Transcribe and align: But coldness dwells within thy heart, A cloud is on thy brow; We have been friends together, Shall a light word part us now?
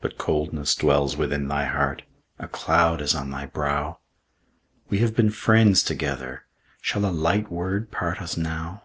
But 0.00 0.18
coldness 0.18 0.72
dwells 0.76 1.16
within 1.16 1.48
thy 1.48 1.64
heart, 1.64 2.02
A 2.38 2.46
cloud 2.46 3.00
is 3.00 3.12
on 3.12 3.30
thy 3.30 3.44
brow; 3.46 3.98
We 4.88 4.98
have 5.00 5.16
been 5.16 5.30
friends 5.32 5.82
together, 5.82 6.44
Shall 6.80 7.04
a 7.04 7.10
light 7.10 7.50
word 7.50 7.90
part 7.90 8.22
us 8.22 8.36
now? 8.36 8.84